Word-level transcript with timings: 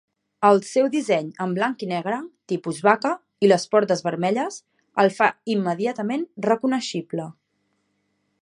El 0.47 0.59
seu 0.67 0.87
disseny 0.93 1.27
en 1.45 1.51
blanc 1.57 1.83
i 1.87 1.89
negre 1.91 2.17
"tipus 2.53 2.79
vaca" 2.87 3.13
i 3.47 3.51
les 3.51 3.67
portes 3.75 4.03
vermelles, 4.09 4.59
el 5.05 5.15
fa 5.19 5.31
immediatament 5.57 6.29
reconeixible. 6.51 7.33